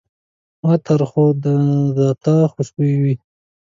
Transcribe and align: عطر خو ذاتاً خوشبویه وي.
عطر 0.69 0.99
خو 1.09 1.23
ذاتاً 1.97 2.35
خوشبویه 2.51 2.97
وي. 3.03 3.15